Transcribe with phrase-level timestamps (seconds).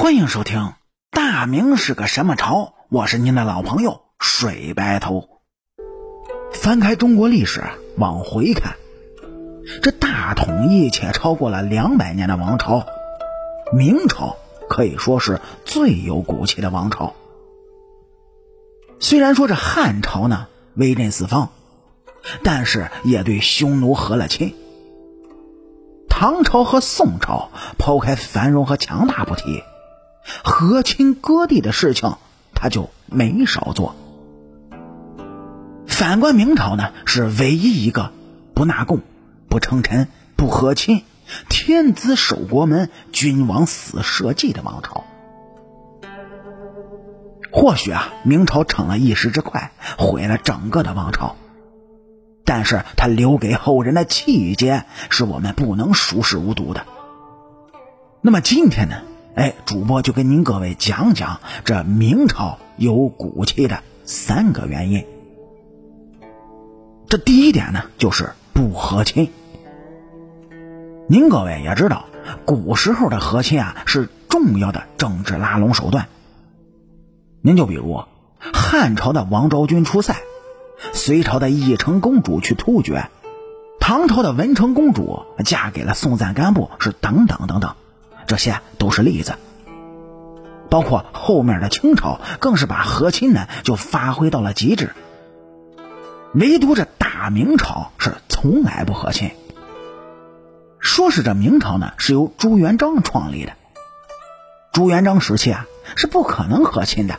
[0.00, 0.60] 欢迎收听
[1.10, 2.54] 《大明是个什么朝》，
[2.88, 5.28] 我是您的老朋友水白头。
[6.52, 7.64] 翻开中国历史，
[7.96, 8.76] 往回看，
[9.82, 12.86] 这大统一且超过了两百年的王朝，
[13.72, 14.36] 明朝
[14.68, 17.14] 可以说是最有骨气的王朝。
[19.00, 21.50] 虽然说这汉朝呢威震四方，
[22.44, 24.54] 但是也对匈奴和了亲。
[26.08, 29.64] 唐朝和宋朝抛开繁荣和强大不提，
[30.44, 32.16] 和亲割地的事情
[32.54, 33.94] 他就没少做。
[35.86, 38.12] 反观明朝呢，是唯一一个
[38.54, 39.00] 不纳贡、
[39.48, 41.04] 不称臣、不和亲、
[41.48, 45.04] 天子守国门、君王死社稷的王朝。
[47.50, 51.34] 或许啊，明朝逞了一时之快，毁了整个的王朝。
[52.44, 56.86] 但是他留给后人的气节，是我们不能熟视无睹的。
[58.20, 58.96] 那么今天呢？
[59.38, 65.06] 哎，主播就跟您各位讲讲这明朝有骨气的三个原因。
[67.08, 69.30] 这第一点呢，就是不和亲。
[71.06, 72.06] 您各位也知道，
[72.44, 76.08] 古时候的和亲啊，是重要的政治拉拢手段。
[77.40, 78.02] 您就比如
[78.40, 80.16] 汉朝的王昭君出塞。
[80.92, 83.08] 隋朝的义成公主去突厥，
[83.78, 87.76] 唐朝的文成公主嫁给了宋赞干布，是等等等等，
[88.28, 89.34] 这些都是例子。
[90.70, 94.90] 包括后面的清朝，更是把和亲呢就发挥到了极致。
[96.34, 99.32] 唯独这大明朝是从来不和亲。
[100.78, 103.52] 说是这明朝呢是由朱元璋创立的，
[104.72, 107.18] 朱元璋时期啊是不可能和亲的，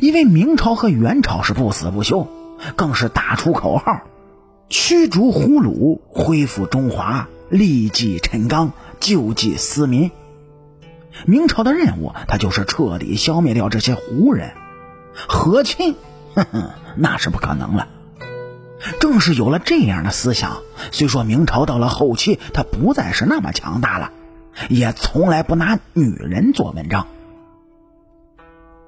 [0.00, 2.28] 因为明朝和元朝是不死不休。
[2.76, 4.02] 更是打出口号：
[4.68, 10.12] 驱逐胡虏，恢复中华，立继陈纲，救济私民。
[11.26, 14.52] 明朝的任务，他就是彻底消灭掉这些胡人，
[15.14, 15.96] 和亲，
[16.36, 17.88] 哼哼，那是不可能了。
[19.00, 24.12] 正是有了这样的思想，虽说明朝到了后期，他不再是那么强大了，
[24.68, 27.08] 也从来不拿女人做文章。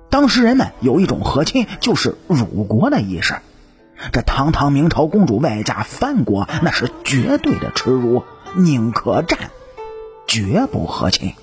[0.08, 3.34] 当时人们有一种和亲，就是辱国的意识。
[4.12, 8.22] 这堂堂明朝公主外嫁藩国，那是绝对的耻辱，
[8.56, 9.50] 宁可战，
[10.26, 11.34] 绝不和亲。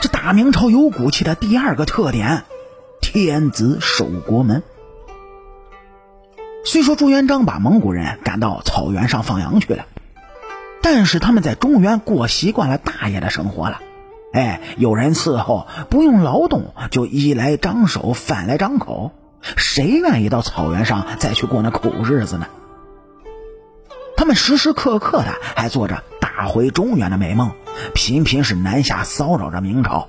[0.00, 2.44] 这大明朝有骨气的第二个特点，
[3.00, 4.62] 天子守国门。
[6.64, 9.86] 虽说朱元璋把蒙古人赶到草原上放羊去了，
[10.82, 13.80] 但是他们在中原过习惯了大爷的生活了，
[14.32, 19.12] 哎，有人伺候，不用劳动，就衣来张手，饭来张口。
[19.56, 22.48] 谁愿意到草原上再去过那苦日子呢？
[24.16, 26.02] 他们时时刻刻的还做着
[26.36, 27.52] 打回中原的美梦，
[27.94, 30.08] 频频是南下骚扰着明朝。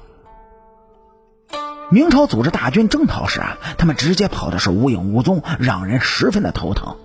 [1.89, 6.97] 明朝组织大军征讨时啊，他们直接跑的是无影无踪，让人十分的头疼。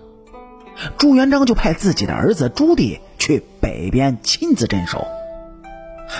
[0.97, 5.07] 朱元璋就派自己的儿子朱棣去北边亲自镇守。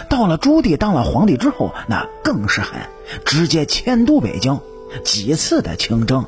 [0.07, 2.79] 到了朱棣当了皇帝之后，那更是狠，
[3.25, 4.61] 直接迁都北京。
[5.03, 6.25] 几次的清征，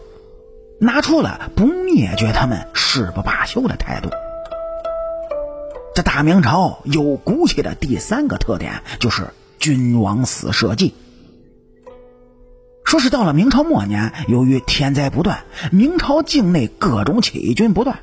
[0.77, 4.09] 拿出了不灭绝他们誓不罢休的态度。
[5.95, 9.29] 这大明朝有骨气的第三个特点就是
[9.59, 10.94] 君王死社稷。
[12.83, 18.00] 说是到了明朝末年，由于天灾不断，明朝境内各种起义军不断，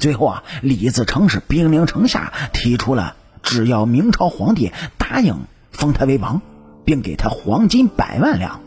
[0.00, 3.14] 最后啊，李自成是兵临城下，提出了
[3.44, 6.42] 只要明朝皇帝答应封他为王，
[6.84, 8.60] 并给他黄金百万两。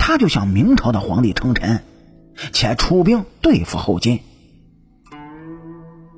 [0.00, 1.84] 他就向明朝的皇帝称臣，
[2.52, 4.18] 且出兵对付后金。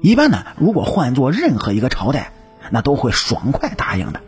[0.04, 2.31] 一般呢，如果换做任何一个朝代，
[2.69, 4.20] 那都会爽快答应的。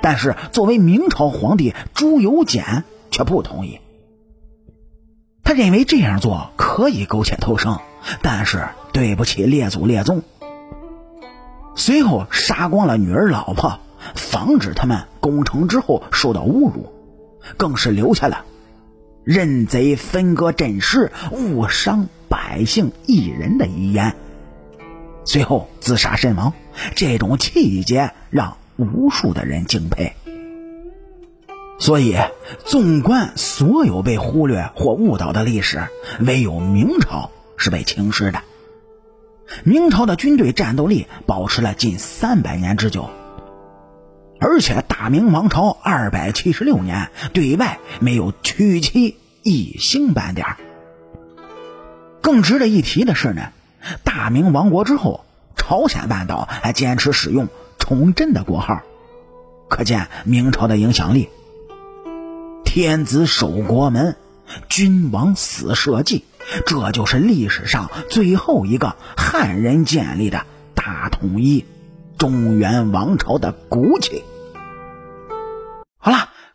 [0.00, 3.80] 但是作为明朝皇帝朱由检却不同意，
[5.44, 7.80] 他认为这样做可以苟且偷生，
[8.22, 10.22] 但是对不起列祖列宗。
[11.76, 13.78] 随后杀光了女儿老婆，
[14.14, 16.90] 防止他们攻城之后受到侮辱。
[17.58, 18.46] 更是留下了
[19.22, 24.16] “任贼分割阵势，误伤百姓一人”的遗言，
[25.24, 26.52] 随后自杀身亡。
[26.94, 30.14] 这种气节让无数的人敬佩。
[31.78, 32.16] 所以，
[32.64, 35.88] 纵观所有被忽略或误导的历史，
[36.20, 38.42] 唯有明朝是被轻视的。
[39.64, 43.10] 明朝的军队战斗力保持了近三百年之久。
[44.40, 50.46] 而且大明王朝二百七十六年，对外没有屈其一星半点。
[52.20, 53.52] 更值得一提的是呢，
[54.04, 55.24] 大明亡国之后，
[55.56, 57.48] 朝鲜半岛还坚持使用
[57.78, 58.82] 崇祯的国号，
[59.68, 61.28] 可见明朝的影响力。
[62.64, 64.16] 天子守国门，
[64.68, 66.24] 君王死社稷，
[66.66, 71.64] 这就是历史上最后一个汉人建立的大统一
[72.18, 74.22] 中原王朝的骨气。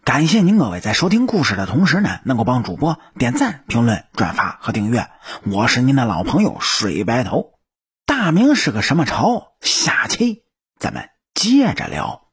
[0.08, 5.10] 感谢您各位在收听故事的同时呢，能够帮主播点赞、评论、转发和订阅。
[5.44, 7.60] 我是您的老朋友水白头。
[8.06, 9.58] 大明是个什么朝？
[9.60, 10.44] 下期
[10.80, 12.27] 咱们接着聊。